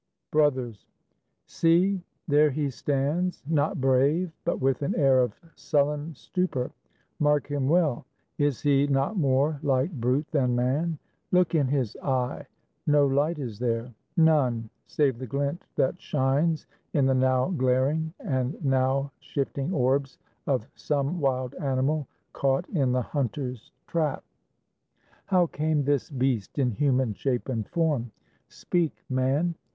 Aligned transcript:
BROTHERS 0.31 0.87
See! 1.45 2.01
There 2.27 2.49
he 2.49 2.71
stands; 2.71 3.43
not 3.47 3.79
brave, 3.79 4.31
but 4.43 4.59
with 4.59 4.81
an 4.81 4.95
air 4.95 5.19
Of 5.21 5.39
sullen 5.53 6.15
stupor. 6.15 6.71
Mark 7.19 7.45
him 7.45 7.69
well! 7.69 8.07
Is 8.39 8.61
he 8.61 8.87
Not 8.87 9.15
more 9.15 9.59
like 9.61 9.91
brute 9.91 10.25
than 10.31 10.55
man? 10.55 10.97
Look 11.31 11.53
in 11.53 11.67
his 11.67 11.95
eye! 11.97 12.47
No 12.87 13.05
light 13.05 13.37
is 13.37 13.59
there; 13.59 13.93
none, 14.17 14.71
save 14.87 15.19
the 15.19 15.27
glint 15.27 15.65
that 15.75 16.01
shines 16.01 16.65
In 16.93 17.05
the 17.05 17.13
now 17.13 17.49
glaring, 17.51 18.11
and 18.19 18.57
now 18.65 19.11
shifting 19.19 19.71
orbs 19.71 20.17
Of 20.47 20.67
some 20.73 21.19
wild 21.19 21.53
animal 21.61 22.07
caught 22.33 22.67
in 22.69 22.91
the 22.91 23.03
hunter's 23.03 23.71
trap. 23.85 24.23
How 25.27 25.45
came 25.45 25.83
this 25.83 26.09
beast 26.09 26.57
in 26.57 26.71
human 26.71 27.13
shape 27.13 27.47
and 27.49 27.67
form? 27.69 28.11
Speak, 28.49 28.95
man! 29.07 29.53